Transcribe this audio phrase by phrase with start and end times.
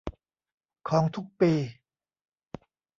[0.89, 1.51] ของทุกปี